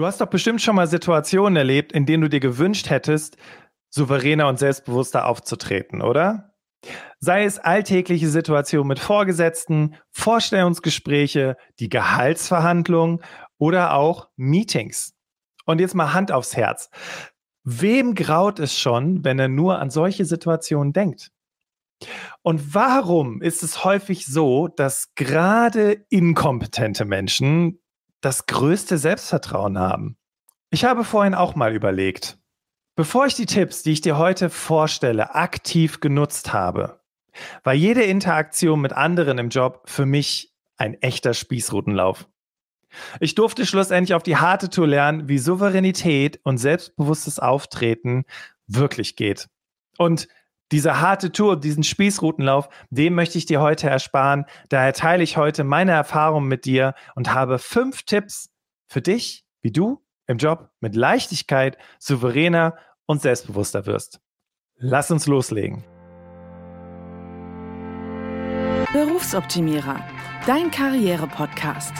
[0.00, 3.36] Du hast doch bestimmt schon mal Situationen erlebt, in denen du dir gewünscht hättest,
[3.90, 6.54] souveräner und selbstbewusster aufzutreten, oder?
[7.18, 13.20] Sei es alltägliche Situationen mit Vorgesetzten, Vorstellungsgespräche, die Gehaltsverhandlungen
[13.58, 15.12] oder auch Meetings.
[15.66, 16.88] Und jetzt mal Hand aufs Herz.
[17.64, 21.30] Wem graut es schon, wenn er nur an solche Situationen denkt?
[22.40, 27.80] Und warum ist es häufig so, dass gerade inkompetente Menschen
[28.20, 30.16] das größte Selbstvertrauen haben?
[30.70, 32.38] Ich habe vorhin auch mal überlegt,
[32.96, 37.00] bevor ich die Tipps, die ich dir heute vorstelle, aktiv genutzt habe,
[37.64, 42.28] war jede Interaktion mit anderen im Job für mich ein echter Spießrutenlauf.
[43.20, 48.24] Ich durfte schlussendlich auf die harte Tour lernen, wie Souveränität und selbstbewusstes Auftreten
[48.66, 49.48] wirklich geht.
[49.96, 50.28] Und
[50.72, 54.44] diese harte Tour, diesen Spießrutenlauf, dem möchte ich dir heute ersparen.
[54.68, 58.50] Daher teile ich heute meine Erfahrungen mit dir und habe fünf Tipps
[58.88, 64.20] für dich, wie du im Job mit Leichtigkeit souveräner und selbstbewusster wirst.
[64.76, 65.84] Lass uns loslegen.
[68.92, 70.00] Berufsoptimierer,
[70.46, 71.92] dein Karriere-Podcast.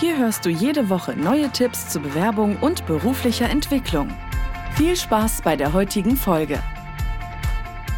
[0.00, 4.08] Hier hörst du jede Woche neue Tipps zur Bewerbung und beruflicher Entwicklung.
[4.74, 6.58] Viel Spaß bei der heutigen Folge.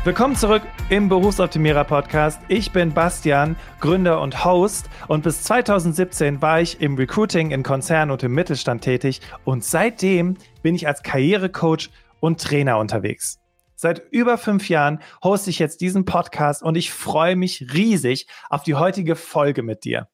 [0.05, 2.41] Willkommen zurück im Berufsoptimierer Podcast.
[2.47, 8.13] Ich bin Bastian, Gründer und Host und bis 2017 war ich im Recruiting in Konzernen
[8.13, 13.41] und im Mittelstand tätig und seitdem bin ich als Karrierecoach und Trainer unterwegs.
[13.75, 18.63] Seit über fünf Jahren hoste ich jetzt diesen Podcast und ich freue mich riesig auf
[18.63, 20.09] die heutige Folge mit dir.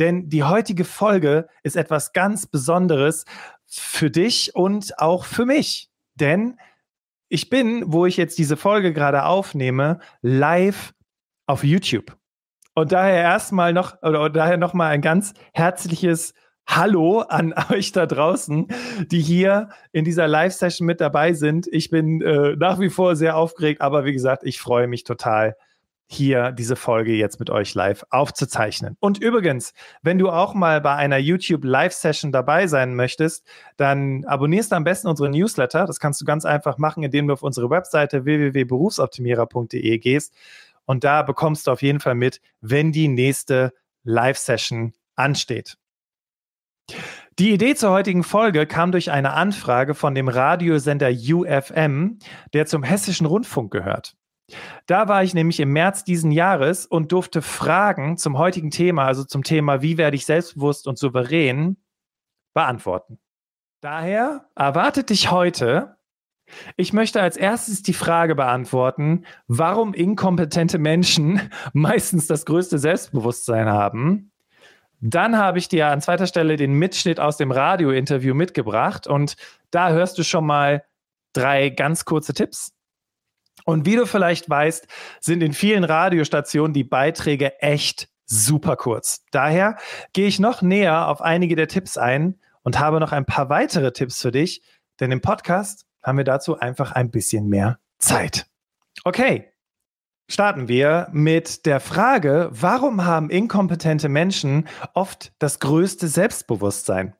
[0.00, 3.26] Denn die heutige Folge ist etwas ganz Besonderes
[3.68, 5.88] für dich und auch für mich.
[6.16, 6.58] Denn
[7.28, 10.94] ich bin, wo ich jetzt diese Folge gerade aufnehme, live
[11.46, 12.16] auf YouTube.
[12.74, 16.32] Und daher erstmal noch, oder daher nochmal ein ganz herzliches
[16.66, 18.68] Hallo an euch da draußen,
[19.10, 21.66] die hier in dieser Live-Session mit dabei sind.
[21.70, 25.56] Ich bin äh, nach wie vor sehr aufgeregt, aber wie gesagt, ich freue mich total,
[26.10, 28.96] hier diese Folge jetzt mit euch live aufzuzeichnen.
[28.98, 33.46] Und übrigens, wenn du auch mal bei einer YouTube Live-Session dabei sein möchtest,
[33.76, 35.84] dann abonnierst du am besten unsere Newsletter.
[35.84, 40.32] Das kannst du ganz einfach machen, indem du auf unsere Webseite www.berufsoptimierer.de gehst.
[40.86, 43.74] Und da bekommst du auf jeden Fall mit, wenn die nächste
[44.04, 45.76] Live-Session ansteht.
[47.38, 52.18] Die Idee zur heutigen Folge kam durch eine Anfrage von dem Radiosender UFM,
[52.54, 54.16] der zum Hessischen Rundfunk gehört.
[54.86, 59.24] Da war ich nämlich im März diesen Jahres und durfte Fragen zum heutigen Thema, also
[59.24, 61.76] zum Thema, wie werde ich selbstbewusst und souverän,
[62.54, 63.18] beantworten.
[63.80, 65.98] Daher erwartet dich heute,
[66.76, 74.32] ich möchte als erstes die Frage beantworten, warum inkompetente Menschen meistens das größte Selbstbewusstsein haben.
[75.00, 79.36] Dann habe ich dir an zweiter Stelle den Mitschnitt aus dem Radiointerview mitgebracht und
[79.70, 80.84] da hörst du schon mal
[81.34, 82.72] drei ganz kurze Tipps.
[83.68, 84.86] Und wie du vielleicht weißt,
[85.20, 89.26] sind in vielen Radiostationen die Beiträge echt super kurz.
[89.30, 89.76] Daher
[90.14, 93.92] gehe ich noch näher auf einige der Tipps ein und habe noch ein paar weitere
[93.92, 94.62] Tipps für dich,
[95.00, 98.46] denn im Podcast haben wir dazu einfach ein bisschen mehr Zeit.
[99.04, 99.52] Okay,
[100.30, 107.16] starten wir mit der Frage, warum haben inkompetente Menschen oft das größte Selbstbewusstsein?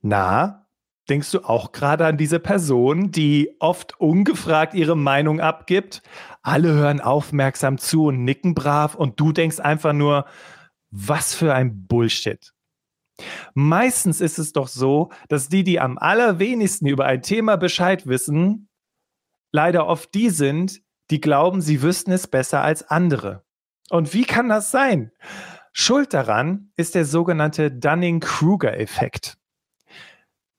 [0.00, 0.61] Na,
[1.08, 6.02] Denkst du auch gerade an diese Person, die oft ungefragt ihre Meinung abgibt?
[6.42, 10.26] Alle hören aufmerksam zu und nicken brav und du denkst einfach nur,
[10.90, 12.52] was für ein Bullshit.
[13.54, 18.68] Meistens ist es doch so, dass die, die am allerwenigsten über ein Thema Bescheid wissen,
[19.50, 23.44] leider oft die sind, die glauben, sie wüssten es besser als andere.
[23.90, 25.10] Und wie kann das sein?
[25.72, 29.36] Schuld daran ist der sogenannte Dunning-Kruger-Effekt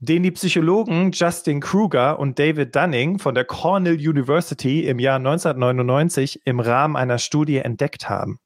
[0.05, 6.41] den die Psychologen Justin Kruger und David Dunning von der Cornell University im Jahr 1999
[6.43, 8.39] im Rahmen einer Studie entdeckt haben.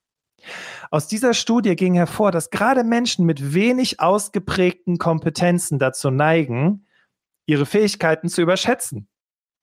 [0.91, 6.85] Aus dieser Studie ging hervor, dass gerade Menschen mit wenig ausgeprägten Kompetenzen dazu neigen,
[7.47, 9.07] ihre Fähigkeiten zu überschätzen.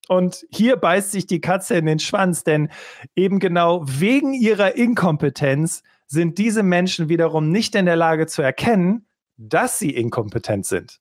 [0.09, 2.71] Und hier beißt sich die Katze in den Schwanz, denn
[3.15, 9.07] eben genau wegen ihrer Inkompetenz sind diese Menschen wiederum nicht in der Lage zu erkennen,
[9.37, 11.01] dass sie inkompetent sind.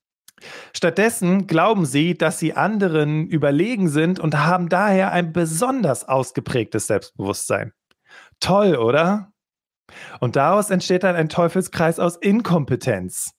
[0.76, 7.74] Stattdessen glauben sie, dass sie anderen überlegen sind und haben daher ein besonders ausgeprägtes Selbstbewusstsein.
[8.40, 9.32] Toll, oder?
[10.20, 13.32] Und daraus entsteht dann ein Teufelskreis aus Inkompetenz.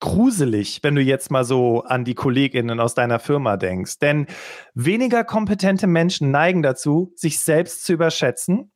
[0.00, 3.98] Gruselig, wenn du jetzt mal so an die Kolleginnen aus deiner Firma denkst.
[4.00, 4.26] Denn
[4.74, 8.72] weniger kompetente Menschen neigen dazu, sich selbst zu überschätzen.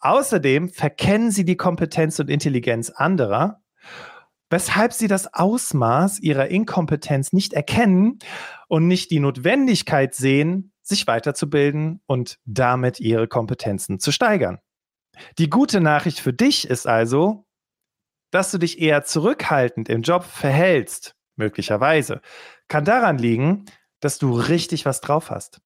[0.00, 3.61] Außerdem verkennen sie die Kompetenz und Intelligenz anderer
[4.52, 8.18] weshalb sie das Ausmaß ihrer Inkompetenz nicht erkennen
[8.68, 14.58] und nicht die Notwendigkeit sehen, sich weiterzubilden und damit ihre Kompetenzen zu steigern.
[15.38, 17.46] Die gute Nachricht für dich ist also,
[18.30, 22.20] dass du dich eher zurückhaltend im Job verhältst, möglicherweise,
[22.68, 23.64] kann daran liegen,
[24.00, 25.60] dass du richtig was drauf hast.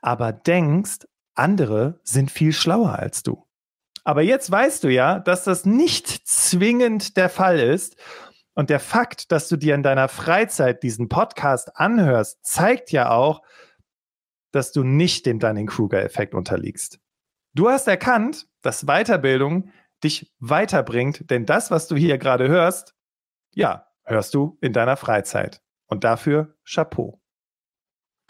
[0.00, 3.46] Aber denkst, andere sind viel schlauer als du.
[4.04, 7.96] Aber jetzt weißt du ja, dass das nicht zwingend der Fall ist.
[8.54, 13.42] Und der Fakt, dass du dir in deiner Freizeit diesen Podcast anhörst, zeigt ja auch,
[14.52, 16.98] dass du nicht dem Dunning-Kruger-Effekt unterliegst.
[17.54, 19.70] Du hast erkannt, dass Weiterbildung
[20.02, 22.94] dich weiterbringt, denn das, was du hier gerade hörst,
[23.54, 25.62] ja, hörst du in deiner Freizeit.
[25.86, 27.19] Und dafür Chapeau.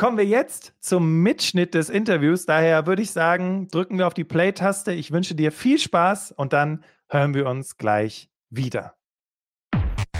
[0.00, 2.46] Kommen wir jetzt zum Mitschnitt des Interviews.
[2.46, 4.94] Daher würde ich sagen, drücken wir auf die Play-Taste.
[4.94, 8.94] Ich wünsche dir viel Spaß und dann hören wir uns gleich wieder.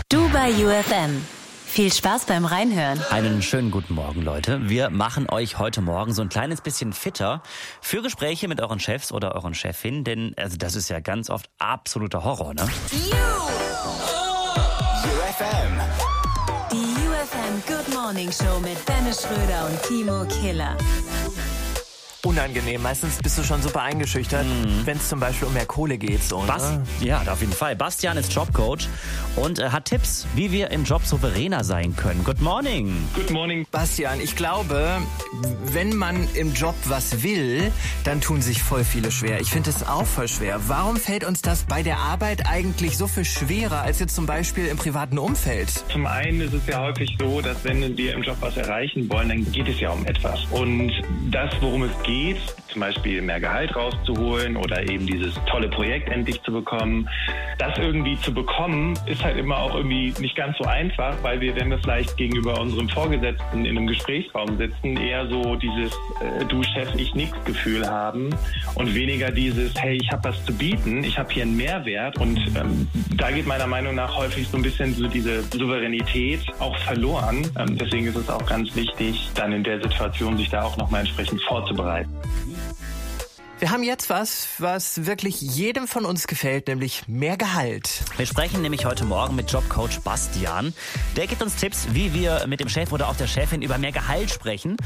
[0.07, 1.25] Du bei UFM.
[1.65, 3.01] Viel Spaß beim Reinhören.
[3.09, 4.69] Einen schönen guten Morgen, Leute.
[4.69, 7.41] Wir machen euch heute Morgen so ein kleines bisschen fitter
[7.81, 11.49] für Gespräche mit euren Chefs oder euren Chefin, denn also das ist ja ganz oft
[11.57, 12.61] absoluter Horror, ne?
[12.91, 14.20] UFM.
[17.51, 20.77] UFM Good Morning Show mit Dennis Schröder und Timo Killer
[22.23, 22.81] unangenehm.
[22.81, 24.85] Meistens bist du schon super eingeschüchtert, mhm.
[24.85, 26.23] wenn es zum Beispiel um mehr Kohle geht.
[26.23, 26.83] So, Bas ne?
[26.99, 27.75] Ja, auf jeden Fall.
[27.75, 28.87] Bastian ist Jobcoach
[29.35, 32.23] und äh, hat Tipps, wie wir im Job souveräner sein können.
[32.23, 33.03] Good morning.
[33.15, 33.65] Good morning.
[33.71, 35.01] Bastian, ich glaube,
[35.31, 37.71] wenn man im Job was will,
[38.03, 39.39] dann tun sich voll viele schwer.
[39.39, 40.59] Ich finde es auch voll schwer.
[40.67, 44.67] Warum fällt uns das bei der Arbeit eigentlich so viel schwerer als jetzt zum Beispiel
[44.67, 45.69] im privaten Umfeld?
[45.89, 49.29] Zum einen ist es ja häufig so, dass wenn wir im Job was erreichen wollen,
[49.29, 50.43] dann geht es ja um etwas.
[50.51, 50.91] Und
[51.29, 52.37] das, worum es geht,
[52.67, 57.07] zum Beispiel mehr Gehalt rauszuholen oder eben dieses tolle Projekt endlich zu bekommen.
[57.57, 61.55] Das irgendwie zu bekommen, ist halt immer auch irgendwie nicht ganz so einfach, weil wir,
[61.55, 66.63] wenn wir vielleicht gegenüber unserem Vorgesetzten in einem Gesprächsraum sitzen, eher so dieses äh, Du
[66.63, 68.29] Chef, ich nix Gefühl haben
[68.75, 72.37] und weniger dieses Hey, ich habe was zu bieten, ich habe hier einen Mehrwert und
[72.55, 77.47] ähm, da geht meiner Meinung nach häufig so ein bisschen so diese Souveränität auch verloren.
[77.57, 81.01] Ähm, deswegen ist es auch ganz wichtig, dann in der Situation sich da auch nochmal
[81.01, 82.11] entsprechend vorzubereiten.
[83.61, 88.01] Wir haben jetzt was, was wirklich jedem von uns gefällt, nämlich mehr Gehalt.
[88.17, 90.73] Wir sprechen nämlich heute Morgen mit Jobcoach Bastian.
[91.15, 93.91] Der gibt uns Tipps, wie wir mit dem Chef oder auch der Chefin über mehr
[93.91, 94.77] Gehalt sprechen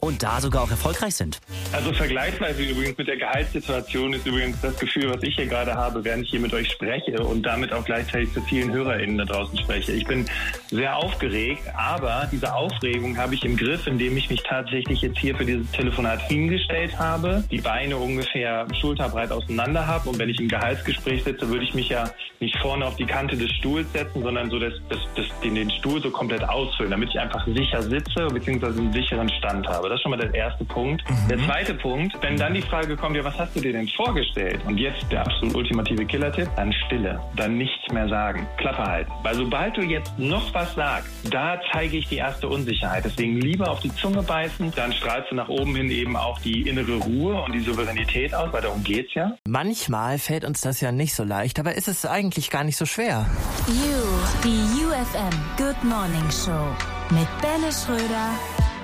[0.00, 1.40] und da sogar auch erfolgreich sind.
[1.72, 6.02] Also vergleichsweise übrigens mit der Gehaltssituation ist übrigens das Gefühl, was ich hier gerade habe,
[6.02, 9.58] während ich hier mit euch spreche und damit auch gleichzeitig zu vielen HörerInnen da draußen
[9.58, 9.92] spreche.
[9.92, 10.24] Ich bin
[10.70, 15.36] sehr aufgeregt, aber diese Aufregung habe ich im Griff, indem ich mich tatsächlich jetzt hier
[15.36, 20.08] für dieses Telefonat hingestellt habe, die Beine ungefähr ungefähr schulterbreit auseinander habe.
[20.08, 22.04] Und wenn ich im Gehaltsgespräch sitze, würde ich mich ja
[22.40, 25.70] nicht vorne auf die Kante des Stuhls setzen, sondern so das, das, das, den, den
[25.70, 28.66] Stuhl so komplett ausfüllen, damit ich einfach sicher sitze bzw.
[28.66, 29.88] einen sicheren Stand habe.
[29.88, 31.02] Das ist schon mal der erste Punkt.
[31.08, 31.28] Mhm.
[31.28, 34.60] Der zweite Punkt, wenn dann die Frage kommt, ja, was hast du dir denn vorgestellt?
[34.66, 39.12] Und jetzt der absolut ultimative Killer-Tipp, dann Stille, dann nichts mehr sagen, Klappe halten.
[39.22, 43.04] Weil sobald du jetzt noch was sagst, da zeige ich die erste Unsicherheit.
[43.04, 46.62] Deswegen lieber auf die Zunge beißen, dann strahlst du nach oben hin eben auch die
[46.62, 49.36] innere Ruhe und die Souveränität Qualität aus, weil darum geht's ja.
[49.46, 52.86] Manchmal fällt uns das ja nicht so leicht, aber ist es eigentlich gar nicht so
[52.86, 53.26] schwer.
[53.66, 54.02] You,
[54.44, 56.66] die UFM Good Morning Show
[57.10, 58.30] mit Benne Schröder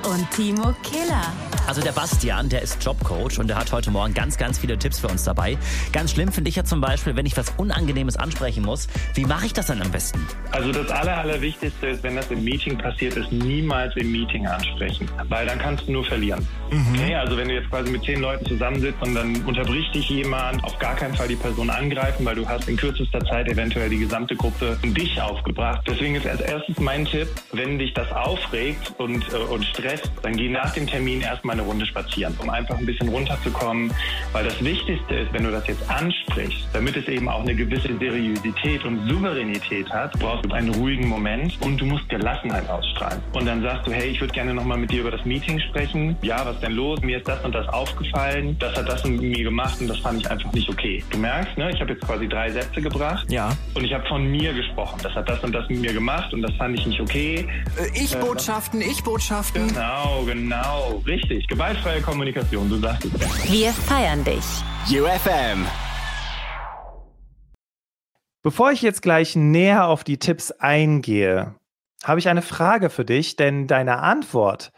[0.09, 1.33] und Timo Killer.
[1.67, 5.01] Also der Bastian, der ist Jobcoach und der hat heute Morgen ganz, ganz viele Tipps
[5.01, 5.59] für uns dabei.
[5.93, 8.89] Ganz schlimm finde ich ja zum Beispiel, wenn ich was Unangenehmes ansprechen muss.
[9.13, 10.27] Wie mache ich das dann am besten?
[10.51, 15.11] Also das Aller, Allerwichtigste ist, wenn das im Meeting passiert ist, niemals im Meeting ansprechen,
[15.29, 16.47] weil dann kannst du nur verlieren.
[16.71, 16.95] Mhm.
[16.95, 20.65] Okay, also wenn du jetzt quasi mit zehn Leuten zusammensitzt und dann unterbricht dich jemand,
[20.65, 23.99] auf gar keinen Fall die Person angreifen, weil du hast in kürzester Zeit eventuell die
[23.99, 25.83] gesamte Gruppe in dich aufgebracht.
[25.87, 30.37] Deswegen ist als erstes mein Tipp, wenn dich das aufregt und, äh, und stresst, dann
[30.37, 33.93] geh nach dem Termin erstmal eine Runde spazieren, um einfach ein bisschen runterzukommen.
[34.33, 37.97] Weil das Wichtigste ist, wenn du das jetzt ansprichst, damit es eben auch eine gewisse
[37.99, 43.21] Seriosität und Souveränität hat, brauchst du einen ruhigen Moment und du musst Gelassenheit ausstrahlen.
[43.33, 46.17] Und dann sagst du, hey, ich würde gerne nochmal mit dir über das Meeting sprechen.
[46.23, 47.01] Ja, was ist denn los?
[47.01, 48.57] Mir ist das und das aufgefallen.
[48.59, 51.03] Das hat das mit mir gemacht und das fand ich einfach nicht okay.
[51.11, 51.71] Du merkst, ne?
[51.73, 53.27] Ich habe jetzt quasi drei Sätze gebracht.
[53.31, 53.51] Ja.
[53.75, 55.01] Und ich habe von mir gesprochen.
[55.03, 57.47] Das hat das und das mit mir gemacht und das fand ich nicht okay.
[57.77, 59.77] Äh, Ich-Botschaften, äh, Ich-Botschaften.
[59.79, 61.03] Genau, genau.
[61.07, 61.47] Richtig.
[61.47, 63.49] Gewaltfreie Kommunikation, du sagst es.
[63.49, 64.43] Wir feiern dich.
[64.91, 65.65] UFM.
[68.43, 71.55] Bevor ich jetzt gleich näher auf die Tipps eingehe,
[72.03, 74.73] habe ich eine Frage für dich, denn deine Antwort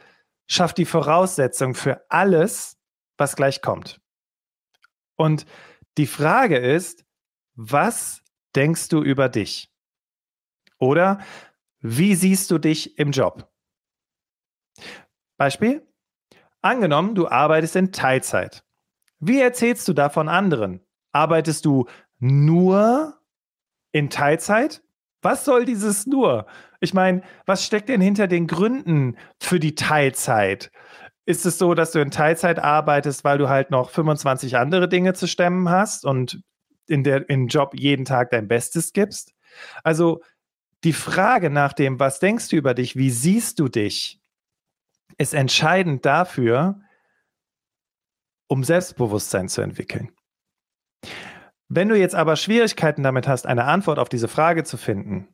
[0.46, 2.76] schafft die Voraussetzung für alles,
[3.16, 4.02] was gleich kommt.
[5.16, 5.46] Und
[5.96, 7.06] die Frage ist,
[7.54, 8.22] was
[8.54, 9.70] denkst du über dich?
[10.76, 11.20] Oder
[11.78, 13.49] wie siehst du dich im Job?
[15.36, 15.86] Beispiel?
[16.62, 18.64] Angenommen, du arbeitest in Teilzeit.
[19.18, 20.80] Wie erzählst du davon anderen?
[21.12, 21.86] Arbeitest du
[22.18, 23.18] nur
[23.92, 24.82] in Teilzeit?
[25.22, 26.46] Was soll dieses nur?
[26.80, 30.70] Ich meine, was steckt denn hinter den Gründen für die Teilzeit?
[31.26, 35.12] Ist es so, dass du in Teilzeit arbeitest, weil du halt noch 25 andere Dinge
[35.12, 36.42] zu stemmen hast und
[36.86, 39.34] in der im Job jeden Tag dein Bestes gibst?
[39.84, 40.22] Also
[40.84, 44.19] die Frage nach dem, was denkst du über dich, wie siehst du dich,
[45.20, 46.80] ist entscheidend dafür,
[48.48, 50.10] um Selbstbewusstsein zu entwickeln.
[51.68, 55.28] Wenn du jetzt aber Schwierigkeiten damit hast, eine Antwort auf diese Frage zu finden,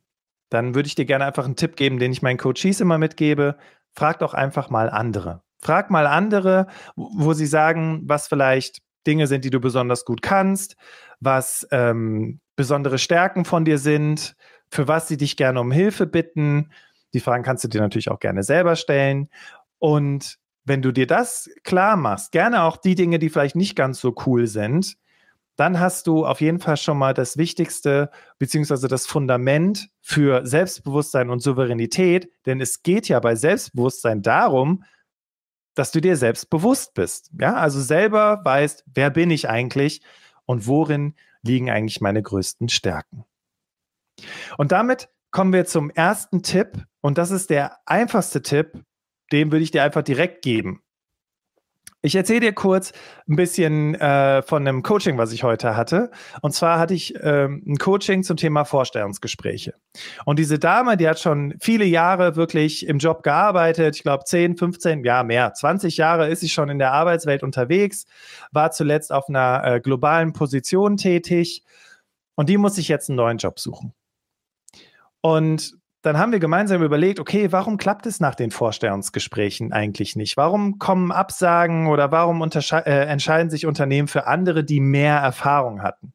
[0.49, 3.57] dann würde ich dir gerne einfach einen Tipp geben, den ich meinen Coaches immer mitgebe.
[3.93, 5.41] Frag doch einfach mal andere.
[5.59, 10.75] Frag mal andere, wo sie sagen, was vielleicht Dinge sind, die du besonders gut kannst,
[11.21, 14.35] was ähm, besondere Stärken von dir sind,
[14.69, 16.71] für was sie dich gerne um Hilfe bitten.
[17.13, 19.29] Die Fragen kannst du dir natürlich auch gerne selber stellen.
[19.79, 23.99] Und wenn du dir das klar machst, gerne auch die Dinge, die vielleicht nicht ganz
[23.99, 24.97] so cool sind,
[25.55, 31.31] dann hast du auf jeden Fall schon mal das Wichtigste, beziehungsweise das Fundament für Selbstbewusstsein
[31.31, 32.29] und Souveränität.
[32.45, 34.83] Denn es geht ja bei Selbstbewusstsein darum,
[35.73, 37.31] dass du dir selbst bewusst bist.
[37.39, 40.01] Ja, also selber weißt, wer bin ich eigentlich
[40.45, 43.25] und worin liegen eigentlich meine größten Stärken.
[44.57, 46.85] Und damit kommen wir zum ersten Tipp.
[47.01, 48.83] Und das ist der einfachste Tipp,
[49.31, 50.81] den würde ich dir einfach direkt geben.
[52.03, 52.93] Ich erzähle dir kurz
[53.27, 56.11] ein bisschen äh, von einem Coaching, was ich heute hatte.
[56.41, 59.73] Und zwar hatte ich ähm, ein Coaching zum Thema Vorstellungsgespräche.
[60.23, 63.95] Und diese Dame, die hat schon viele Jahre wirklich im Job gearbeitet.
[63.95, 68.05] Ich glaube 10, 15, ja mehr, 20 Jahre ist sie schon in der Arbeitswelt unterwegs,
[68.51, 71.63] war zuletzt auf einer äh, globalen Position tätig.
[72.35, 73.93] Und die muss sich jetzt einen neuen Job suchen.
[75.21, 75.73] Und
[76.07, 80.37] dann haben wir gemeinsam überlegt, okay, warum klappt es nach den Vorstellungsgesprächen eigentlich nicht?
[80.37, 86.13] Warum kommen Absagen oder warum äh, entscheiden sich Unternehmen für andere, die mehr Erfahrung hatten?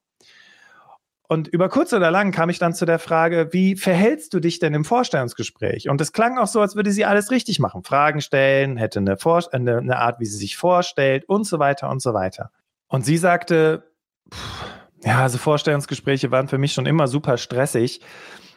[1.28, 4.58] Und über kurz oder lang kam ich dann zu der Frage, wie verhältst du dich
[4.60, 5.90] denn im Vorstellungsgespräch?
[5.90, 7.84] Und es klang auch so, als würde sie alles richtig machen.
[7.84, 11.90] Fragen stellen, hätte eine, Vor eine, eine Art, wie sie sich vorstellt und so weiter
[11.90, 12.50] und so weiter.
[12.88, 13.92] Und sie sagte,
[14.32, 14.64] pff,
[15.04, 18.00] ja, also Vorstellungsgespräche waren für mich schon immer super stressig.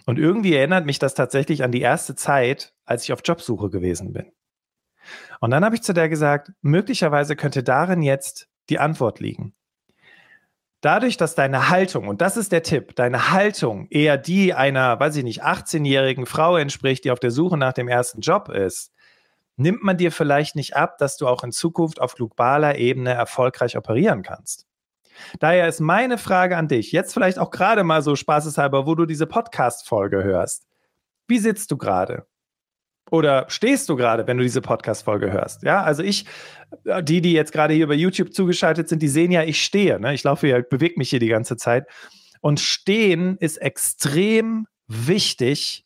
[0.05, 4.13] Und irgendwie erinnert mich das tatsächlich an die erste Zeit, als ich auf Jobsuche gewesen
[4.13, 4.31] bin.
[5.39, 9.53] Und dann habe ich zu der gesagt, möglicherweise könnte darin jetzt die Antwort liegen.
[10.81, 15.15] Dadurch, dass deine Haltung, und das ist der Tipp, deine Haltung eher die einer, weiß
[15.15, 18.91] ich nicht, 18-jährigen Frau entspricht, die auf der Suche nach dem ersten Job ist,
[19.57, 23.77] nimmt man dir vielleicht nicht ab, dass du auch in Zukunft auf globaler Ebene erfolgreich
[23.77, 24.67] operieren kannst.
[25.39, 29.05] Daher ist meine Frage an dich, jetzt vielleicht auch gerade mal so spaßeshalber, wo du
[29.05, 30.65] diese Podcast-Folge hörst.
[31.27, 32.25] Wie sitzt du gerade?
[33.11, 35.63] Oder stehst du gerade, wenn du diese Podcast-Folge hörst?
[35.63, 36.25] Ja, also ich,
[36.85, 39.99] äh, die, die jetzt gerade hier bei YouTube zugeschaltet sind, die sehen ja, ich stehe.
[39.99, 40.13] Ne?
[40.13, 41.87] Ich laufe hier, bewege mich hier die ganze Zeit.
[42.41, 45.85] Und stehen ist extrem wichtig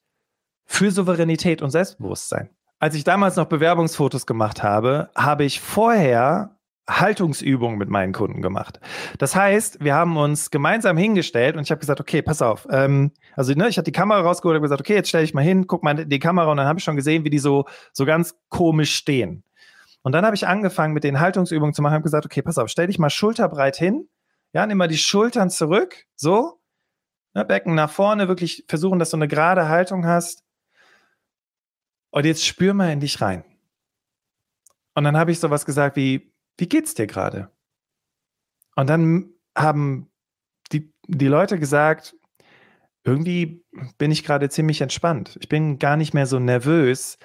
[0.65, 2.49] für Souveränität und Selbstbewusstsein.
[2.79, 6.58] Als ich damals noch Bewerbungsfotos gemacht habe, habe ich vorher
[6.89, 8.79] Haltungsübungen mit meinen Kunden gemacht.
[9.19, 12.67] Das heißt, wir haben uns gemeinsam hingestellt und ich habe gesagt, okay, pass auf.
[12.71, 15.43] Ähm, also ne, ich hatte die Kamera rausgeholt und gesagt, okay, jetzt stell dich mal
[15.43, 17.65] hin, guck mal in die Kamera und dann habe ich schon gesehen, wie die so
[17.93, 19.43] so ganz komisch stehen.
[20.01, 22.69] Und dann habe ich angefangen mit den Haltungsübungen zu machen, habe gesagt, okay, pass auf,
[22.69, 24.07] stell dich mal schulterbreit hin,
[24.53, 26.59] ja, nimm mal die Schultern zurück, so,
[27.33, 30.43] ne, Becken nach vorne, wirklich versuchen, dass du eine gerade Haltung hast.
[32.11, 33.43] Und jetzt spür mal in dich rein.
[34.95, 36.28] Und dann habe ich sowas gesagt wie,
[36.59, 37.51] wie geht's dir gerade?
[38.75, 40.09] Und dann haben
[40.71, 42.15] die, die Leute gesagt,
[43.03, 43.65] irgendwie
[43.97, 45.37] bin ich gerade ziemlich entspannt.
[45.41, 47.17] Ich bin gar nicht mehr so nervös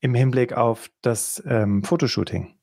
[0.00, 2.58] im Hinblick auf das ähm, Fotoshooting.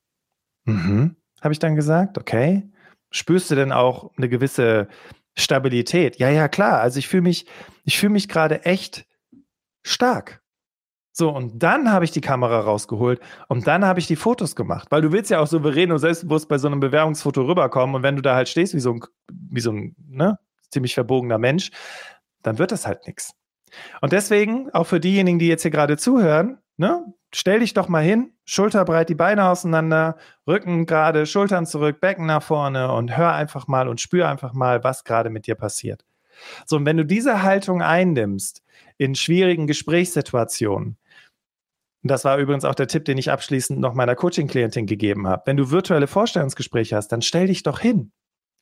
[0.66, 2.70] Mhm, habe ich dann gesagt, okay.
[3.10, 4.88] Spürst du denn auch eine gewisse
[5.38, 6.18] Stabilität?
[6.18, 6.80] Ja, ja, klar.
[6.80, 7.46] Also ich fühle mich,
[7.84, 9.06] ich fühle mich gerade echt
[9.84, 10.41] stark.
[11.14, 14.88] So, und dann habe ich die Kamera rausgeholt und dann habe ich die Fotos gemacht,
[14.92, 18.16] weil du willst ja auch souverän und selbstbewusst bei so einem Bewerbungsfoto rüberkommen und wenn
[18.16, 20.40] du da halt stehst wie so ein, wie so ein ne,
[20.70, 21.72] ziemlich verbogener Mensch,
[22.44, 23.34] dann wird das halt nichts.
[24.02, 28.04] Und deswegen, auch für diejenigen, die jetzt hier gerade zuhören, ne, stell dich doch mal
[28.04, 33.68] hin, schulterbreit die Beine auseinander, Rücken gerade, Schultern zurück, Becken nach vorne und hör einfach
[33.68, 36.06] mal und spür einfach mal, was gerade mit dir passiert.
[36.66, 38.64] So, und wenn du diese Haltung einnimmst
[38.98, 40.98] in schwierigen Gesprächssituationen,
[42.04, 45.44] und das war übrigens auch der Tipp, den ich abschließend noch meiner Coaching-Klientin gegeben habe.
[45.46, 48.12] Wenn du virtuelle Vorstellungsgespräche hast, dann stell dich doch hin.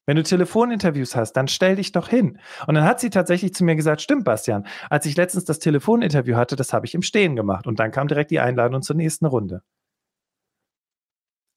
[0.05, 2.39] Wenn du Telefoninterviews hast, dann stell dich doch hin.
[2.67, 6.35] Und dann hat sie tatsächlich zu mir gesagt, stimmt, Bastian, als ich letztens das Telefoninterview
[6.35, 7.67] hatte, das habe ich im Stehen gemacht.
[7.67, 9.61] Und dann kam direkt die Einladung zur nächsten Runde.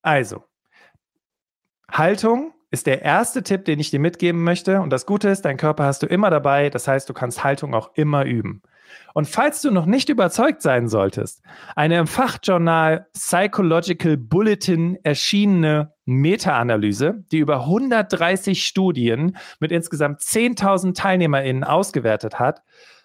[0.02, 0.44] Also,
[1.90, 4.80] Haltung ist der erste Tipp, den ich dir mitgeben möchte.
[4.80, 6.70] Und das Gute ist, dein Körper hast du immer dabei.
[6.70, 8.62] Das heißt, du kannst Haltung auch immer üben.
[9.14, 11.42] Und falls du noch nicht überzeugt sein solltest,
[11.76, 21.64] eine im Fachjournal Psychological Bulletin erschienene Meta-Analyse, die über 130 Studien mit insgesamt 10.000 TeilnehmerInnen
[21.64, 22.62] ausgewertet hat,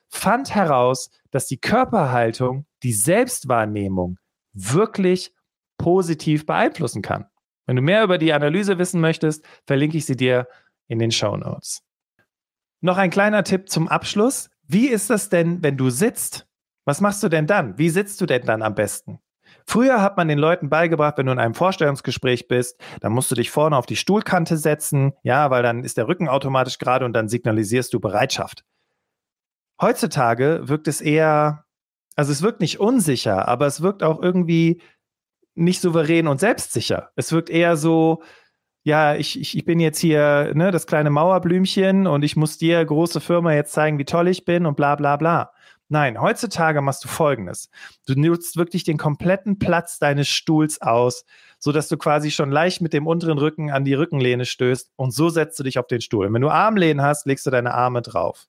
[0.09, 4.17] fand heraus, dass die Körperhaltung die Selbstwahrnehmung
[4.53, 5.33] wirklich
[5.77, 7.25] positiv beeinflussen kann.
[7.65, 10.47] Wenn du mehr über die Analyse wissen möchtest, verlinke ich sie dir
[10.87, 11.83] in den Show Notes.
[12.79, 14.49] Noch ein kleiner Tipp zum Abschluss.
[14.67, 16.47] Wie ist das denn, wenn du sitzt?
[16.85, 17.77] Was machst du denn dann?
[17.77, 19.19] Wie sitzt du denn dann am besten?
[19.65, 23.35] Früher hat man den Leuten beigebracht, wenn du in einem Vorstellungsgespräch bist, dann musst du
[23.35, 27.13] dich vorne auf die Stuhlkante setzen, ja, weil dann ist der Rücken automatisch gerade und
[27.13, 28.63] dann signalisierst du Bereitschaft.
[29.81, 31.65] Heutzutage wirkt es eher,
[32.15, 34.81] also es wirkt nicht unsicher, aber es wirkt auch irgendwie
[35.55, 37.11] nicht souverän und selbstsicher.
[37.15, 38.23] Es wirkt eher so,
[38.87, 42.85] ja, ich, ich, ich bin jetzt hier ne, das kleine Mauerblümchen und ich muss dir,
[42.85, 45.51] große Firma, jetzt zeigen, wie toll ich bin und bla bla bla.
[45.89, 47.69] Nein, heutzutage machst du folgendes.
[48.07, 51.25] Du nutzt wirklich den kompletten Platz deines Stuhls aus,
[51.59, 55.27] sodass du quasi schon leicht mit dem unteren Rücken an die Rückenlehne stößt und so
[55.27, 56.31] setzt du dich auf den Stuhl.
[56.31, 58.47] Wenn du Armlehnen hast, legst du deine Arme drauf.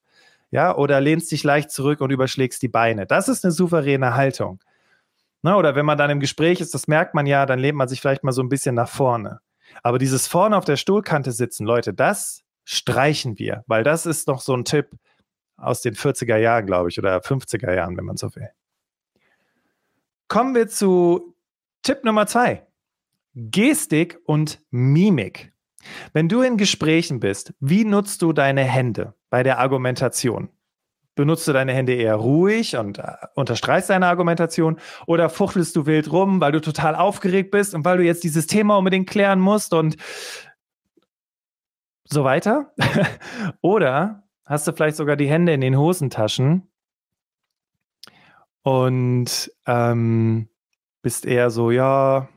[0.53, 3.07] Ja, oder lehnst dich leicht zurück und überschlägst die Beine.
[3.07, 4.61] Das ist eine souveräne Haltung.
[5.43, 7.89] Na, oder wenn man dann im Gespräch ist, das merkt man ja, dann lehnt man
[7.89, 9.41] sich vielleicht mal so ein bisschen nach vorne.
[9.83, 14.41] Aber dieses vorne auf der Stuhlkante sitzen, Leute, das streichen wir, weil das ist noch
[14.41, 14.91] so ein Tipp
[15.57, 18.49] aus den 40er Jahren, glaube ich, oder 50er Jahren, wenn man so will.
[20.29, 21.35] Kommen wir zu
[21.83, 22.67] Tipp Nummer zwei.
[23.35, 25.53] Gestik und Mimik.
[26.13, 30.51] Wenn du in Gesprächen bist, wie nutzt du deine Hände bei der Argumentation?
[31.19, 36.13] Benutzt du deine Hände eher ruhig und äh, unterstreichst deine Argumentation oder fuchtelst du wild
[36.13, 39.75] rum, weil du total aufgeregt bist und weil du jetzt dieses Thema unbedingt klären musst
[39.75, 39.97] und
[42.05, 42.73] so weiter?
[43.63, 46.71] oder hast du vielleicht sogar die Hände in den Hosentaschen
[48.63, 50.49] und ähm,
[51.03, 52.29] bist eher so, ja,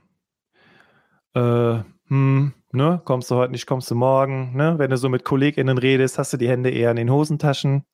[1.36, 4.80] äh, hm, ne, kommst du heute nicht, kommst du morgen, ne?
[4.80, 7.86] Wenn du so mit KollegInnen redest, hast du die Hände eher in den Hosentaschen.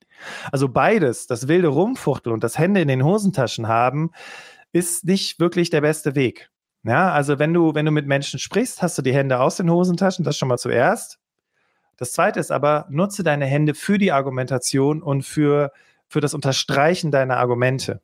[0.51, 4.12] Also beides, das wilde Rumfuchteln und das Hände in den Hosentaschen haben,
[4.71, 6.49] ist nicht wirklich der beste Weg.
[6.84, 9.69] Ja, also wenn du, wenn du mit Menschen sprichst, hast du die Hände aus den
[9.69, 11.19] Hosentaschen, das schon mal zuerst.
[11.97, 15.71] Das zweite ist aber, nutze deine Hände für die Argumentation und für,
[16.08, 18.01] für das Unterstreichen deiner Argumente.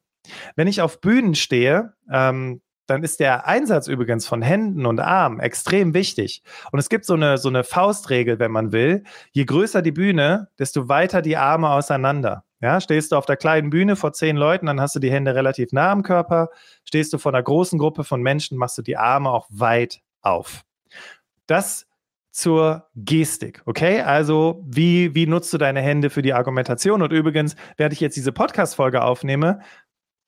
[0.56, 5.40] Wenn ich auf Bühnen stehe, ähm, dann ist der Einsatz übrigens von Händen und Armen
[5.40, 6.44] extrem wichtig.
[6.72, 9.04] Und es gibt so eine, so eine Faustregel, wenn man will.
[9.32, 12.44] Je größer die Bühne, desto weiter die Arme auseinander.
[12.62, 15.36] Ja, stehst du auf der kleinen Bühne vor zehn Leuten, dann hast du die Hände
[15.36, 16.50] relativ nah am Körper.
[16.86, 20.64] Stehst du vor einer großen Gruppe von Menschen, machst du die Arme auch weit auf.
[21.46, 21.88] Das
[22.34, 24.02] zur Gestik, okay?
[24.02, 27.04] Also, wie, wie nutzt du deine Hände für die Argumentation?
[27.04, 29.60] Und übrigens, während ich jetzt diese Podcast-Folge aufnehme,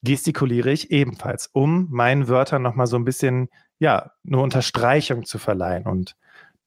[0.03, 5.85] gestikuliere ich ebenfalls, um meinen Wörtern nochmal so ein bisschen, ja, eine Unterstreichung zu verleihen
[5.85, 6.15] und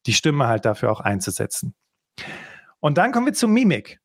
[0.05, 1.73] die Stimme halt dafür auch einzusetzen.
[2.79, 3.99] Und dann kommen wir zur Mimik.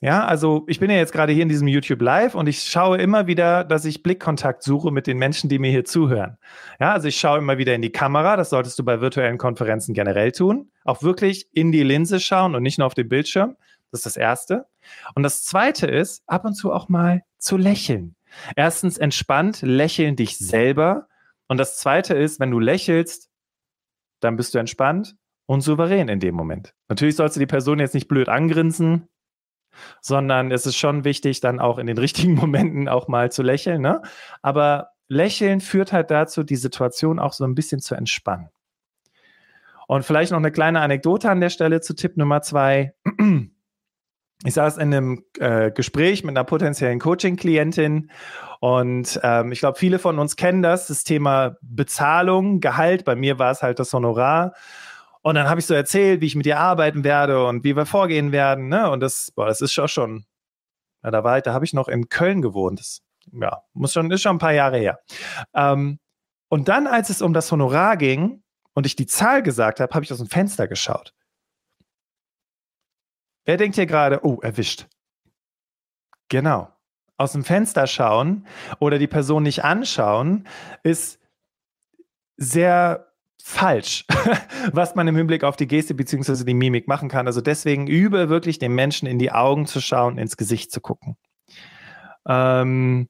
[0.00, 2.98] Ja, also ich bin ja jetzt gerade hier in diesem YouTube Live und ich schaue
[2.98, 6.38] immer wieder, dass ich Blickkontakt suche mit den Menschen, die mir hier zuhören.
[6.78, 8.36] Ja, also ich schaue immer wieder in die Kamera.
[8.36, 10.70] Das solltest du bei virtuellen Konferenzen generell tun.
[10.84, 13.56] Auch wirklich in die Linse schauen und nicht nur auf den Bildschirm.
[13.90, 14.66] Das ist das Erste.
[15.16, 18.14] Und das Zweite ist, ab und zu auch mal zu lächeln.
[18.56, 21.08] Erstens entspannt, lächeln dich selber.
[21.46, 23.30] Und das zweite ist, wenn du lächelst,
[24.20, 26.74] dann bist du entspannt und souverän in dem Moment.
[26.88, 29.08] Natürlich sollst du die Person jetzt nicht blöd angrinsen,
[30.00, 33.80] sondern es ist schon wichtig, dann auch in den richtigen Momenten auch mal zu lächeln.
[33.80, 34.02] Ne?
[34.42, 38.50] Aber Lächeln führt halt dazu, die Situation auch so ein bisschen zu entspannen.
[39.86, 42.94] Und vielleicht noch eine kleine Anekdote an der Stelle zu Tipp Nummer zwei
[44.44, 48.10] ich saß in einem äh, Gespräch mit einer potenziellen Coaching-Klientin
[48.60, 53.04] und ähm, ich glaube, viele von uns kennen das, das Thema Bezahlung, Gehalt.
[53.04, 54.54] Bei mir war es halt das Honorar.
[55.22, 57.86] Und dann habe ich so erzählt, wie ich mit ihr arbeiten werde und wie wir
[57.86, 58.68] vorgehen werden.
[58.68, 58.90] Ne?
[58.90, 60.24] Und das, boah, das ist schon schon,
[61.04, 62.80] ja, da war halt, da habe ich noch in Köln gewohnt.
[62.80, 65.00] Das, ja, muss schon, ist schon ein paar Jahre her.
[65.54, 65.98] Ähm,
[66.48, 68.42] und dann, als es um das Honorar ging
[68.74, 71.12] und ich die Zahl gesagt habe, habe ich aus dem Fenster geschaut.
[73.48, 74.88] Wer denkt hier gerade, oh, erwischt?
[76.28, 76.68] Genau.
[77.16, 78.46] Aus dem Fenster schauen
[78.78, 80.46] oder die Person nicht anschauen,
[80.82, 81.18] ist
[82.36, 83.10] sehr
[83.42, 84.04] falsch,
[84.74, 86.44] was man im Hinblick auf die Geste bzw.
[86.44, 87.26] die Mimik machen kann.
[87.26, 91.16] Also deswegen übe wirklich den Menschen in die Augen zu schauen, ins Gesicht zu gucken.
[92.26, 93.08] Ähm,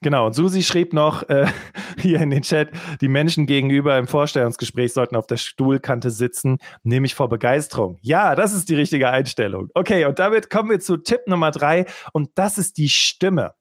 [0.00, 1.46] genau, und Susi schrieb noch äh,
[1.98, 7.14] hier in den Chat, die Menschen gegenüber im Vorstellungsgespräch sollten auf der Stuhlkante sitzen, nämlich
[7.14, 7.98] vor Begeisterung.
[8.02, 9.70] Ja, das ist die richtige Einstellung.
[9.74, 13.54] Okay, und damit kommen wir zu Tipp Nummer drei und das ist die Stimme.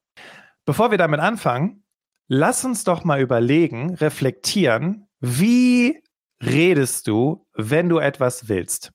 [0.66, 1.84] Bevor wir damit anfangen,
[2.28, 6.02] lass uns doch mal überlegen, reflektieren, wie
[6.42, 8.92] redest du, wenn du etwas willst?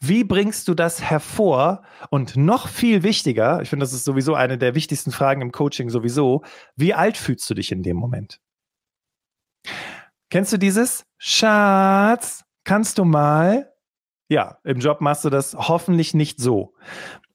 [0.00, 1.82] Wie bringst du das hervor?
[2.10, 5.90] Und noch viel wichtiger, ich finde, das ist sowieso eine der wichtigsten Fragen im Coaching
[5.90, 6.42] sowieso,
[6.76, 8.40] wie alt fühlst du dich in dem Moment?
[10.30, 11.04] Kennst du dieses?
[11.18, 13.72] Schatz, kannst du mal?
[14.28, 16.74] Ja, im Job machst du das hoffentlich nicht so.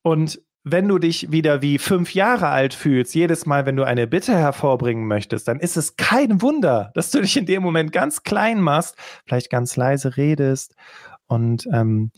[0.01, 4.07] Und wenn du dich wieder wie fünf Jahre alt fühlst, jedes Mal, wenn du eine
[4.07, 8.23] Bitte hervorbringen möchtest, dann ist es kein Wunder, dass du dich in dem Moment ganz
[8.23, 10.75] klein machst, vielleicht ganz leise redest
[11.27, 12.11] und ähm,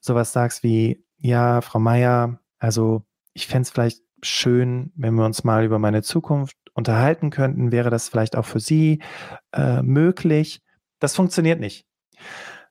[0.00, 5.44] sowas sagst wie, ja, Frau Meier, also ich fände es vielleicht schön, wenn wir uns
[5.44, 7.72] mal über meine Zukunft unterhalten könnten.
[7.72, 9.02] Wäre das vielleicht auch für Sie
[9.52, 10.62] äh, möglich?
[10.98, 11.86] Das funktioniert nicht.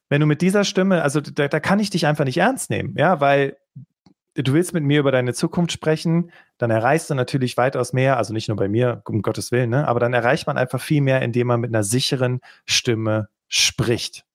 [0.09, 2.95] Wenn du mit dieser Stimme, also da, da kann ich dich einfach nicht ernst nehmen,
[2.97, 3.57] ja, weil
[4.35, 8.33] du willst mit mir über deine Zukunft sprechen, dann erreichst du natürlich weitaus mehr, also
[8.33, 9.87] nicht nur bei mir, um Gottes Willen, ne?
[9.87, 14.25] aber dann erreicht man einfach viel mehr, indem man mit einer sicheren Stimme spricht.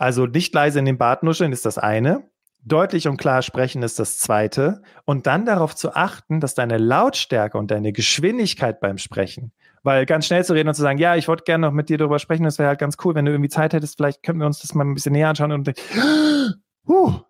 [0.00, 2.26] Also nicht leise in den Bart nuscheln ist das eine,
[2.64, 7.58] deutlich und klar sprechen ist das zweite und dann darauf zu achten, dass deine Lautstärke
[7.58, 11.28] und deine Geschwindigkeit beim Sprechen, weil ganz schnell zu reden und zu sagen, ja, ich
[11.28, 13.50] wollte gerne noch mit dir darüber sprechen, das wäre halt ganz cool, wenn du irgendwie
[13.50, 15.68] Zeit hättest, vielleicht könnten wir uns das mal ein bisschen näher anschauen und
[16.88, 17.20] uh,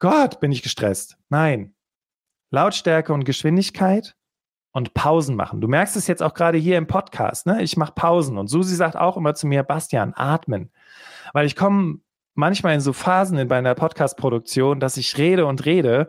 [0.00, 1.18] Gott, bin ich gestresst.
[1.28, 1.76] Nein.
[2.50, 4.16] Lautstärke und Geschwindigkeit
[4.72, 5.60] und Pausen machen.
[5.60, 7.62] Du merkst es jetzt auch gerade hier im Podcast, ne?
[7.62, 10.72] Ich mache Pausen und Susi sagt auch immer zu mir, Bastian, atmen.
[11.32, 12.00] Weil ich komme
[12.38, 16.08] manchmal in so Phasen in meiner Podcast-Produktion, dass ich rede und rede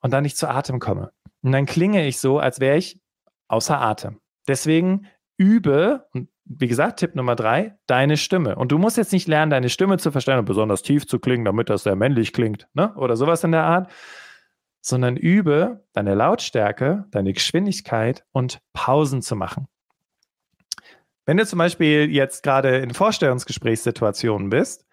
[0.00, 1.12] und dann nicht zu Atem komme.
[1.40, 3.00] Und dann klinge ich so, als wäre ich
[3.46, 4.18] außer Atem.
[4.48, 5.06] Deswegen
[5.36, 6.08] übe,
[6.44, 8.56] wie gesagt, Tipp Nummer drei, deine Stimme.
[8.56, 11.44] Und du musst jetzt nicht lernen, deine Stimme zu verstellen und besonders tief zu klingen,
[11.44, 12.92] damit das sehr männlich klingt, ne?
[12.96, 13.88] Oder sowas in der Art.
[14.80, 19.68] Sondern übe deine Lautstärke, deine Geschwindigkeit und Pausen zu machen.
[21.24, 24.86] Wenn du zum Beispiel jetzt gerade in Vorstellungsgesprächssituationen bist,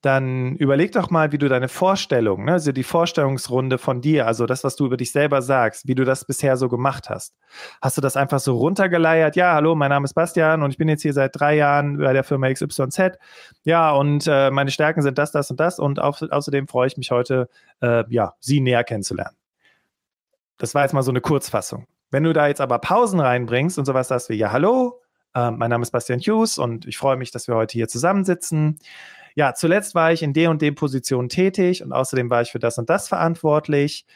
[0.00, 4.46] dann überleg doch mal, wie du deine Vorstellung, ne, also die Vorstellungsrunde von dir, also
[4.46, 7.34] das, was du über dich selber sagst, wie du das bisher so gemacht hast.
[7.82, 9.36] Hast du das einfach so runtergeleiert?
[9.36, 12.14] Ja, hallo, mein Name ist Bastian und ich bin jetzt hier seit drei Jahren bei
[12.14, 13.18] der Firma XYZ.
[13.64, 16.96] Ja, und äh, meine Stärken sind das, das und das und auf, außerdem freue ich
[16.96, 17.48] mich heute,
[17.82, 19.36] äh, ja, sie näher kennenzulernen.
[20.56, 21.86] Das war jetzt mal so eine Kurzfassung.
[22.10, 25.00] Wenn du da jetzt aber Pausen reinbringst und sowas sagst wie, ja, hallo,
[25.34, 28.78] äh, mein Name ist Bastian Hughes und ich freue mich, dass wir heute hier zusammensitzen
[29.34, 32.58] ja, zuletzt war ich in der und der Position tätig und außerdem war ich für
[32.58, 34.06] das und das verantwortlich.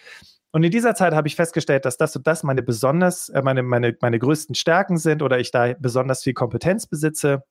[0.53, 3.63] Und in dieser Zeit habe ich festgestellt, dass das und das meine besonders, äh, meine,
[3.63, 7.43] meine, meine größten Stärken sind oder ich da besonders viel Kompetenz besitze.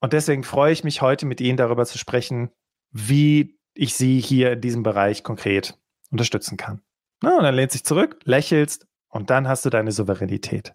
[0.00, 2.50] Und deswegen freue ich mich heute mit Ihnen darüber zu sprechen,
[2.92, 5.76] wie ich Sie hier in diesem Bereich konkret
[6.10, 6.82] unterstützen kann.
[7.22, 10.72] Na, und dann lehnst dich zurück, lächelst und dann hast du deine Souveränität.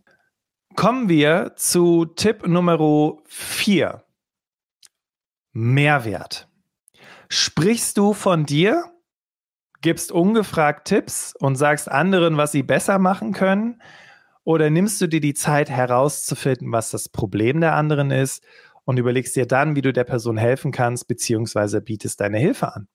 [0.76, 4.04] Kommen wir zu Tipp Nummer 4.
[5.58, 6.50] Mehrwert.
[7.30, 8.84] Sprichst du von dir,
[9.80, 13.82] gibst ungefragt Tipps und sagst anderen, was sie besser machen können?
[14.44, 18.44] Oder nimmst du dir die Zeit herauszufinden, was das Problem der anderen ist
[18.84, 22.90] und überlegst dir dann, wie du der Person helfen kannst, beziehungsweise bietest deine Hilfe an?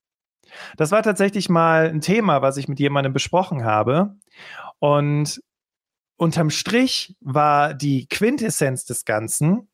[0.76, 4.16] Das war tatsächlich mal ein Thema, was ich mit jemandem besprochen habe.
[4.80, 5.42] Und
[6.16, 9.70] unterm Strich war die Quintessenz des Ganzen,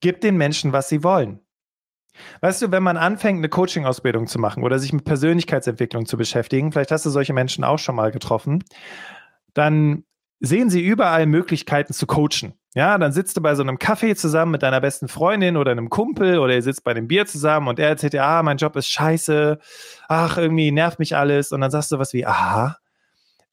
[0.00, 1.40] gib den Menschen, was sie wollen.
[2.40, 6.72] Weißt du, wenn man anfängt, eine Coaching-Ausbildung zu machen oder sich mit Persönlichkeitsentwicklung zu beschäftigen,
[6.72, 8.64] vielleicht hast du solche Menschen auch schon mal getroffen,
[9.54, 10.04] dann
[10.40, 12.54] sehen sie überall Möglichkeiten zu coachen.
[12.74, 15.88] Ja, dann sitzt du bei so einem Kaffee zusammen mit deiner besten Freundin oder einem
[15.88, 18.76] Kumpel oder ihr sitzt bei einem Bier zusammen und er erzählt dir, ah, mein Job
[18.76, 19.58] ist scheiße,
[20.06, 21.50] ach, irgendwie nervt mich alles.
[21.50, 22.76] Und dann sagst du was wie, aha,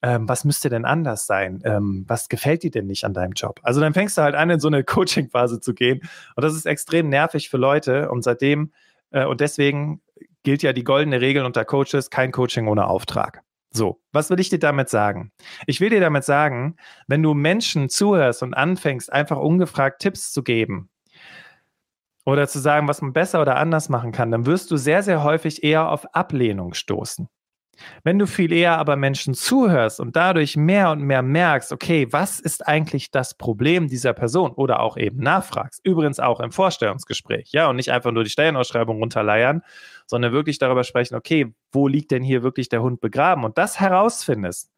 [0.06, 1.60] ähm, was müsste denn anders sein?
[1.64, 3.58] Ähm, was gefällt dir denn nicht an deinem Job?
[3.64, 6.00] Also dann fängst du halt an, in so eine Coaching-Phase zu gehen.
[6.36, 8.08] Und das ist extrem nervig für Leute.
[8.10, 8.72] Und seitdem,
[9.10, 10.00] äh, und deswegen
[10.44, 13.42] gilt ja die goldene Regel unter Coaches, kein Coaching ohne Auftrag.
[13.72, 15.32] So, was will ich dir damit sagen?
[15.66, 16.76] Ich will dir damit sagen,
[17.08, 20.88] wenn du Menschen zuhörst und anfängst, einfach ungefragt Tipps zu geben
[22.24, 25.24] oder zu sagen, was man besser oder anders machen kann, dann wirst du sehr, sehr
[25.24, 27.28] häufig eher auf Ablehnung stoßen.
[28.04, 32.40] Wenn du viel eher aber Menschen zuhörst und dadurch mehr und mehr merkst, okay, was
[32.40, 37.68] ist eigentlich das Problem dieser Person oder auch eben nachfragst, übrigens auch im Vorstellungsgespräch, ja,
[37.68, 39.62] und nicht einfach nur die Stellenausschreibung runterleiern,
[40.06, 43.80] sondern wirklich darüber sprechen, okay, wo liegt denn hier wirklich der Hund begraben und das
[43.80, 44.70] herausfindest,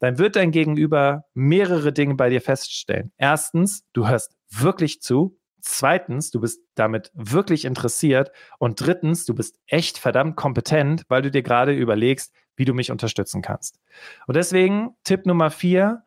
[0.00, 3.12] dann wird dein Gegenüber mehrere Dinge bei dir feststellen.
[3.18, 5.38] Erstens, du hörst wirklich zu.
[5.62, 8.30] Zweitens, du bist damit wirklich interessiert.
[8.58, 12.90] Und drittens, du bist echt verdammt kompetent, weil du dir gerade überlegst, wie du mich
[12.90, 13.80] unterstützen kannst.
[14.26, 16.04] Und deswegen Tipp Nummer vier,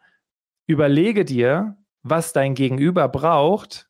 [0.68, 3.90] überlege dir, was dein Gegenüber braucht,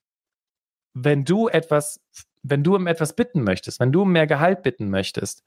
[0.93, 1.99] wenn du etwas,
[2.43, 5.43] wenn du um etwas bitten möchtest, wenn du um mehr Gehalt bitten möchtest.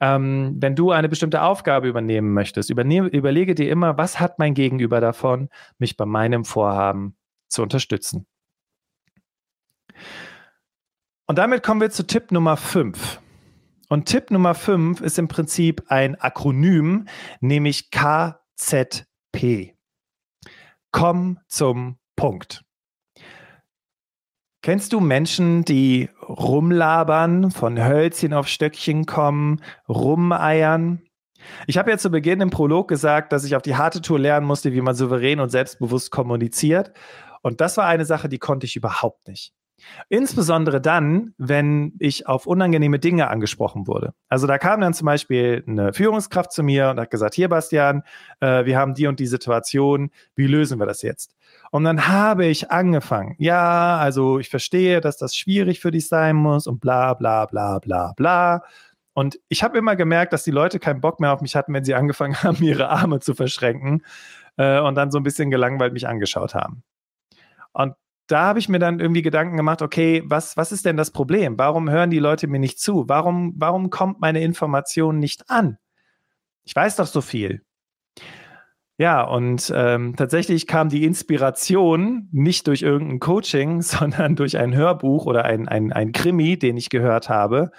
[0.00, 4.54] Ähm, wenn du eine bestimmte Aufgabe übernehmen möchtest, übernehme, überlege dir immer, was hat mein
[4.54, 5.48] Gegenüber davon,
[5.78, 7.16] mich bei meinem Vorhaben
[7.48, 8.26] zu unterstützen.
[11.26, 13.20] Und damit kommen wir zu Tipp Nummer 5.
[13.88, 17.06] Und Tipp Nummer 5 ist im Prinzip ein Akronym,
[17.40, 19.74] nämlich KZP.
[20.90, 22.64] Komm zum Punkt.
[24.62, 31.02] Kennst du Menschen, die rumlabern, von Hölzchen auf Stöckchen kommen, rumeiern?
[31.66, 34.46] Ich habe ja zu Beginn im Prolog gesagt, dass ich auf die harte Tour lernen
[34.46, 36.92] musste, wie man souverän und selbstbewusst kommuniziert.
[37.42, 39.54] Und das war eine Sache, die konnte ich überhaupt nicht.
[40.08, 44.12] Insbesondere dann, wenn ich auf unangenehme Dinge angesprochen wurde.
[44.28, 48.02] Also da kam dann zum Beispiel eine Führungskraft zu mir und hat gesagt, hier Bastian,
[48.40, 51.36] äh, wir haben die und die Situation, wie lösen wir das jetzt?
[51.70, 56.36] Und dann habe ich angefangen, ja, also ich verstehe, dass das schwierig für dich sein
[56.36, 58.62] muss und bla bla bla bla bla.
[59.14, 61.84] Und ich habe immer gemerkt, dass die Leute keinen Bock mehr auf mich hatten, wenn
[61.84, 64.02] sie angefangen haben, ihre Arme zu verschränken
[64.56, 66.82] äh, und dann so ein bisschen gelangweilt mich angeschaut haben.
[67.72, 67.94] Und
[68.28, 71.58] da habe ich mir dann irgendwie Gedanken gemacht, okay, was, was ist denn das Problem?
[71.58, 73.08] Warum hören die Leute mir nicht zu?
[73.08, 75.78] Warum, warum kommt meine Information nicht an?
[76.64, 77.64] Ich weiß doch so viel.
[78.98, 85.24] Ja, und ähm, tatsächlich kam die Inspiration nicht durch irgendein Coaching, sondern durch ein Hörbuch
[85.24, 87.70] oder ein, ein, ein Krimi, den ich gehört habe.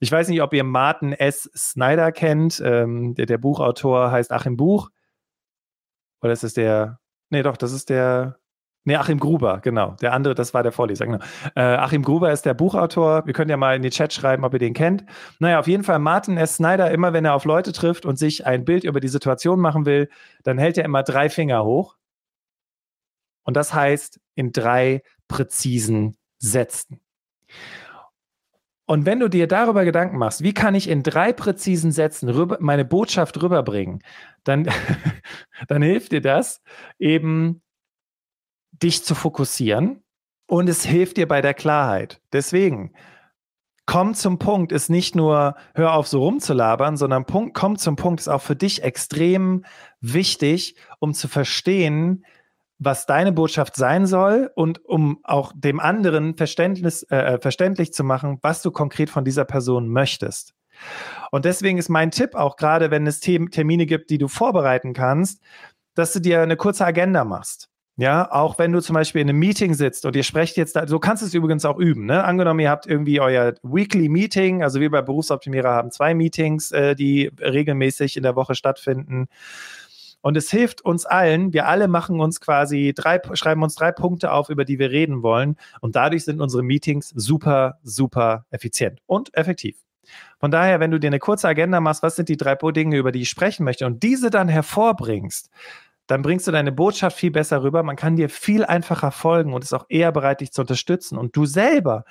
[0.00, 1.50] Ich weiß nicht, ob ihr Martin S.
[1.54, 2.62] Snyder kennt.
[2.64, 4.90] Ähm, der, der Buchautor heißt Achim Buch.
[6.22, 7.00] Oder ist es der?
[7.30, 8.38] Nee, doch, das ist der.
[8.88, 9.96] Nee, Achim Gruber, genau.
[10.00, 11.18] Der andere, das war der Vorleser, genau.
[11.54, 13.26] Äh, Achim Gruber ist der Buchautor.
[13.26, 15.04] Wir können ja mal in die Chat schreiben, ob ihr den kennt.
[15.40, 16.54] Naja, auf jeden Fall Martin S.
[16.56, 19.84] Snyder, immer wenn er auf Leute trifft und sich ein Bild über die Situation machen
[19.84, 20.08] will,
[20.42, 21.96] dann hält er immer drei Finger hoch.
[23.42, 26.98] Und das heißt in drei präzisen Sätzen.
[28.86, 32.56] Und wenn du dir darüber Gedanken machst, wie kann ich in drei präzisen Sätzen rüber,
[32.58, 34.02] meine Botschaft rüberbringen,
[34.44, 34.66] dann,
[35.68, 36.62] dann hilft dir das
[36.98, 37.60] eben
[38.82, 40.02] dich zu fokussieren
[40.46, 42.20] und es hilft dir bei der Klarheit.
[42.32, 42.92] Deswegen,
[43.86, 48.20] komm zum Punkt ist nicht nur, hör auf so rumzulabern, sondern Punkt, komm zum Punkt
[48.20, 49.64] ist auch für dich extrem
[50.00, 52.24] wichtig, um zu verstehen,
[52.78, 58.04] was deine Botschaft sein soll und um auch dem anderen Verständnis, äh, äh verständlich zu
[58.04, 60.54] machen, was du konkret von dieser Person möchtest.
[61.32, 65.42] Und deswegen ist mein Tipp auch gerade, wenn es Termine gibt, die du vorbereiten kannst,
[65.94, 67.68] dass du dir eine kurze Agenda machst.
[67.98, 70.86] Ja, auch wenn du zum Beispiel in einem Meeting sitzt und ihr sprecht jetzt, da,
[70.86, 72.06] so kannst du es übrigens auch üben.
[72.06, 72.22] Ne?
[72.22, 76.94] Angenommen, ihr habt irgendwie euer Weekly Meeting, also wir bei Berufsoptimierer haben zwei Meetings, äh,
[76.94, 79.26] die regelmäßig in der Woche stattfinden.
[80.20, 84.30] Und es hilft uns allen, wir alle machen uns quasi drei, schreiben uns drei Punkte
[84.30, 85.56] auf, über die wir reden wollen.
[85.80, 89.76] Und dadurch sind unsere Meetings super, super effizient und effektiv.
[90.38, 93.10] Von daher, wenn du dir eine kurze Agenda machst, was sind die drei Dinge, über
[93.10, 95.50] die ich sprechen möchte und diese dann hervorbringst,
[96.08, 97.82] dann bringst du deine Botschaft viel besser rüber.
[97.82, 101.18] Man kann dir viel einfacher folgen und ist auch eher bereit, dich zu unterstützen.
[101.18, 102.04] Und du selber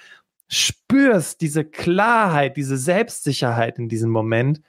[0.47, 4.61] spürst diese Klarheit, diese Selbstsicherheit in diesem Moment,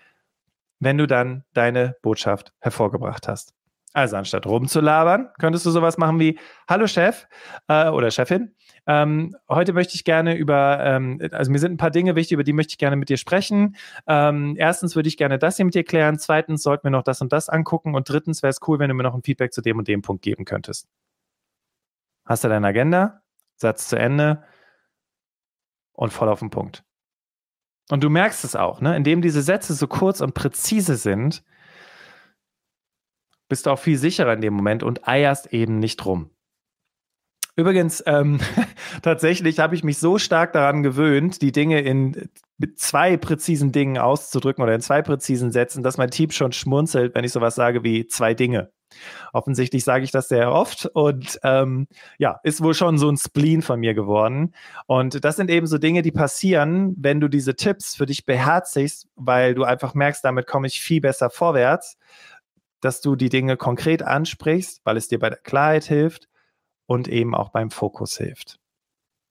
[0.81, 3.53] wenn du dann deine Botschaft hervorgebracht hast.
[3.93, 7.27] Also anstatt rumzulabern, könntest du sowas machen wie, hallo Chef
[7.69, 8.55] äh, oder Chefin,
[8.89, 12.43] ähm, heute möchte ich gerne über, ähm, also mir sind ein paar Dinge wichtig, über
[12.43, 13.77] die möchte ich gerne mit dir sprechen.
[14.07, 16.19] Ähm, erstens würde ich gerne das hier mit dir klären.
[16.19, 17.95] Zweitens sollten wir noch das und das angucken.
[17.95, 20.01] Und drittens wäre es cool, wenn du mir noch ein Feedback zu dem und dem
[20.01, 20.89] Punkt geben könntest.
[22.25, 23.21] Hast du deine Agenda?
[23.57, 24.43] Satz zu Ende
[25.93, 26.83] und voll auf den Punkt.
[27.91, 28.97] Und du merkst es auch, ne?
[28.97, 31.43] indem diese Sätze so kurz und präzise sind,
[33.51, 36.31] bist du auch viel sicherer in dem Moment und eierst eben nicht rum.
[37.59, 38.39] Übrigens, ähm,
[39.03, 42.29] tatsächlich habe ich mich so stark daran gewöhnt, die Dinge in
[42.77, 47.25] zwei präzisen Dingen auszudrücken oder in zwei präzisen Sätzen, dass mein Team schon schmunzelt, wenn
[47.25, 48.71] ich sowas sage wie zwei Dinge
[49.33, 51.87] Offensichtlich sage ich das sehr oft und ähm,
[52.19, 54.55] ja, ist wohl schon so ein Spleen von mir geworden.
[54.87, 59.07] Und das sind eben so Dinge, die passieren, wenn du diese Tipps für dich beherzigst,
[59.17, 61.99] weil du einfach merkst, damit komme ich viel besser vorwärts,
[62.81, 66.29] dass du die Dinge konkret ansprichst, weil es dir bei der Klarheit hilft
[66.87, 68.59] und eben auch beim Fokus hilft.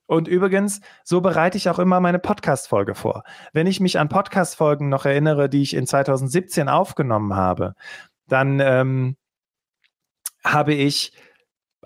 [0.07, 3.23] Und übrigens, so bereite ich auch immer meine Podcast-Folge vor.
[3.53, 7.73] Wenn ich mich an Podcast-Folgen noch erinnere, die ich in 2017 aufgenommen habe,
[8.27, 9.17] dann ähm,
[10.43, 11.11] habe ich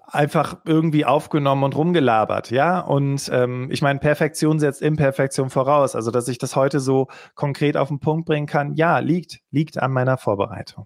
[0.06, 2.80] einfach irgendwie aufgenommen und rumgelabert, ja.
[2.80, 5.96] Und ähm, ich meine, Perfektion setzt Imperfektion voraus.
[5.96, 9.78] Also, dass ich das heute so konkret auf den Punkt bringen kann, ja, liegt, liegt
[9.82, 10.86] an meiner Vorbereitung.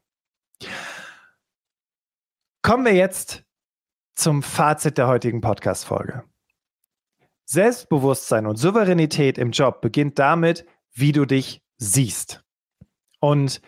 [2.61, 3.43] Kommen wir jetzt
[4.15, 6.23] zum Fazit der heutigen Podcast-Folge.
[7.45, 12.43] Selbstbewusstsein und Souveränität im Job beginnt damit, wie du dich siehst.
[13.19, 13.61] Und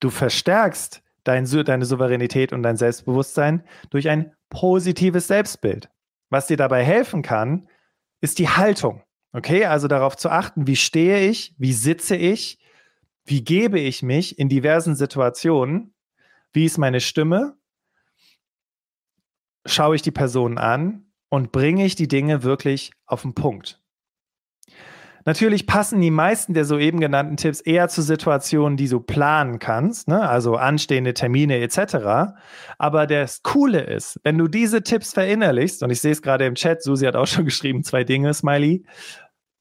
[0.00, 5.88] du verstärkst dein, deine Souveränität und dein Selbstbewusstsein durch ein positives Selbstbild.
[6.30, 7.68] Was dir dabei helfen kann,
[8.20, 9.02] ist die Haltung.
[9.32, 12.58] Okay, also darauf zu achten, wie stehe ich, wie sitze ich,
[13.24, 15.94] wie gebe ich mich in diversen Situationen,
[16.52, 17.56] wie ist meine Stimme,
[19.64, 23.80] schaue ich die Person an und bringe ich die Dinge wirklich auf den Punkt.
[25.24, 30.08] Natürlich passen die meisten der soeben genannten Tipps eher zu Situationen, die du planen kannst,
[30.08, 30.28] ne?
[30.28, 32.34] also anstehende Termine etc.
[32.76, 36.54] Aber das Coole ist, wenn du diese Tipps verinnerlichst, und ich sehe es gerade im
[36.54, 38.84] Chat, Susi hat auch schon geschrieben, zwei Dinge, Smiley,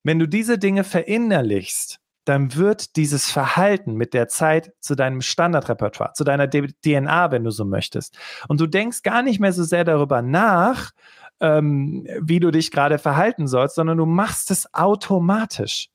[0.03, 6.13] wenn du diese Dinge verinnerlichst, dann wird dieses Verhalten mit der Zeit zu deinem Standardrepertoire,
[6.15, 8.17] zu deiner DNA, wenn du so möchtest.
[8.49, 10.91] Und du denkst gar nicht mehr so sehr darüber nach,
[11.41, 15.89] ähm, wie du dich gerade verhalten sollst, sondern du machst es automatisch.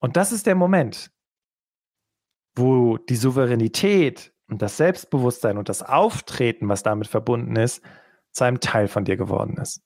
[0.00, 1.12] Und das ist der Moment,
[2.56, 7.82] wo die Souveränität und das Selbstbewusstsein und das Auftreten, was damit verbunden ist,
[8.32, 9.82] zu einem Teil von dir geworden ist.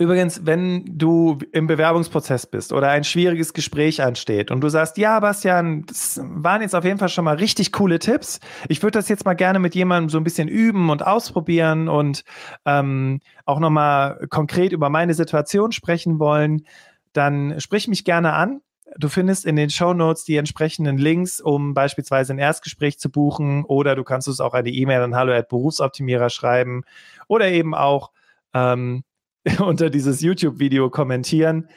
[0.00, 5.18] Übrigens, wenn du im Bewerbungsprozess bist oder ein schwieriges Gespräch ansteht und du sagst, ja,
[5.18, 8.38] Bastian, das waren jetzt auf jeden Fall schon mal richtig coole Tipps.
[8.68, 12.22] Ich würde das jetzt mal gerne mit jemandem so ein bisschen üben und ausprobieren und
[12.64, 16.64] ähm, auch nochmal konkret über meine Situation sprechen wollen,
[17.12, 18.60] dann sprich mich gerne an.
[18.96, 23.64] Du findest in den Show Notes die entsprechenden Links, um beispielsweise ein Erstgespräch zu buchen
[23.64, 26.84] oder du kannst es auch die E-Mail an hallo@berufsoptimierer schreiben
[27.26, 28.12] oder eben auch
[28.54, 29.02] ähm,
[29.58, 31.68] unter dieses YouTube-Video kommentieren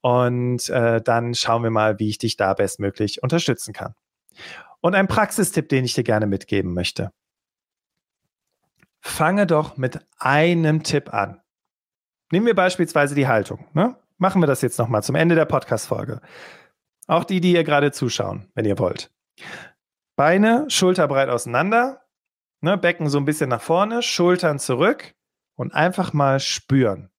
[0.00, 3.94] und äh, dann schauen wir mal, wie ich dich da bestmöglich unterstützen kann.
[4.80, 7.10] Und ein Praxistipp, den ich dir gerne mitgeben möchte.
[9.00, 11.40] Fange doch mit einem Tipp an.
[12.30, 13.66] Nehmen wir beispielsweise die Haltung.
[13.72, 13.96] Ne?
[14.18, 16.20] Machen wir das jetzt nochmal zum Ende der Podcast-Folge.
[17.08, 19.10] Auch die, die ihr gerade zuschauen, wenn ihr wollt.
[20.14, 22.02] Beine schulterbreit auseinander,
[22.60, 22.78] ne?
[22.78, 25.15] Becken so ein bisschen nach vorne, Schultern zurück
[25.56, 27.10] und einfach mal spüren.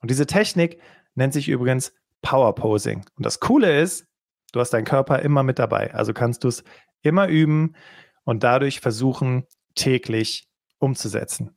[0.00, 0.80] Und diese Technik
[1.14, 3.04] nennt sich übrigens Power Posing.
[3.16, 4.06] Und das Coole ist,
[4.52, 5.94] du hast deinen Körper immer mit dabei.
[5.94, 6.64] Also kannst du es
[7.02, 7.76] immer üben
[8.24, 11.56] und dadurch versuchen, täglich umzusetzen.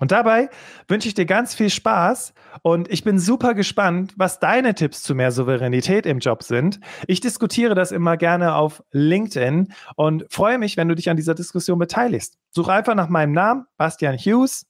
[0.00, 0.48] Und dabei
[0.88, 5.14] wünsche ich dir ganz viel Spaß und ich bin super gespannt, was deine Tipps zu
[5.14, 6.80] mehr Souveränität im Job sind.
[7.06, 11.34] Ich diskutiere das immer gerne auf LinkedIn und freue mich, wenn du dich an dieser
[11.34, 12.38] Diskussion beteiligst.
[12.50, 14.64] Such einfach nach meinem Namen, Bastian Hughes,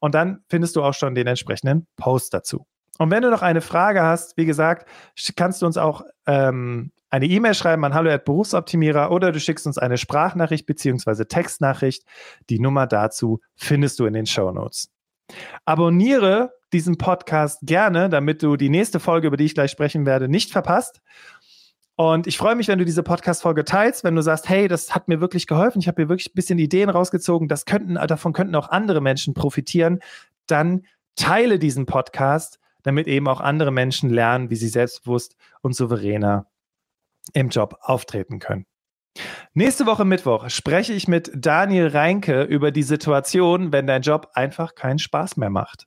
[0.00, 2.66] und dann findest du auch schon den entsprechenden Post dazu.
[2.98, 4.88] Und wenn du noch eine Frage hast, wie gesagt,
[5.36, 9.98] kannst du uns auch ähm, eine E-Mail schreiben an hallo@berufsoptimierer oder du schickst uns eine
[9.98, 11.24] Sprachnachricht bzw.
[11.24, 12.04] Textnachricht.
[12.48, 14.90] Die Nummer dazu findest du in den Show Notes.
[15.64, 20.28] Abonniere diesen Podcast gerne, damit du die nächste Folge, über die ich gleich sprechen werde,
[20.28, 21.00] nicht verpasst.
[21.96, 25.08] Und ich freue mich, wenn du diese Podcast-Folge teilst, wenn du sagst, hey, das hat
[25.08, 28.54] mir wirklich geholfen, ich habe mir wirklich ein bisschen Ideen rausgezogen, das könnten, davon könnten
[28.54, 30.00] auch andere Menschen profitieren,
[30.46, 36.46] dann teile diesen Podcast, damit eben auch andere Menschen lernen, wie sie selbstbewusst und souveräner
[37.34, 38.66] im Job auftreten können.
[39.52, 44.74] Nächste Woche Mittwoch spreche ich mit Daniel Reinke über die Situation, wenn dein Job einfach
[44.74, 45.86] keinen Spaß mehr macht.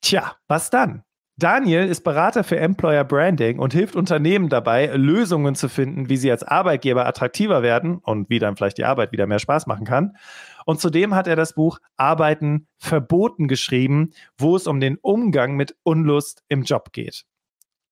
[0.00, 1.04] Tja, was dann?
[1.40, 6.30] Daniel ist Berater für Employer Branding und hilft Unternehmen dabei, Lösungen zu finden, wie sie
[6.30, 10.16] als Arbeitgeber attraktiver werden und wie dann vielleicht die Arbeit wieder mehr Spaß machen kann.
[10.66, 15.76] Und zudem hat er das Buch Arbeiten verboten geschrieben, wo es um den Umgang mit
[15.82, 17.24] Unlust im Job geht.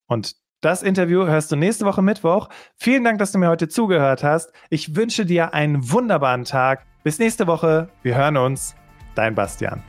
[0.07, 2.51] Und das Interview hörst du nächste Woche Mittwoch.
[2.77, 4.53] Vielen Dank, dass du mir heute zugehört hast.
[4.69, 6.85] Ich wünsche dir einen wunderbaren Tag.
[7.03, 7.89] Bis nächste Woche.
[8.03, 8.75] Wir hören uns.
[9.15, 9.83] Dein Bastian.